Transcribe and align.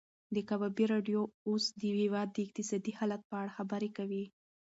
د 0.35 0.37
کبابي 0.49 0.85
راډیو 0.93 1.21
اوس 1.47 1.65
د 1.79 1.81
هېواد 2.01 2.27
د 2.31 2.37
اقتصادي 2.45 2.91
حالت 2.99 3.21
په 3.29 3.35
اړه 3.41 3.55
خبرې 3.57 3.89
کوي. 3.97 4.25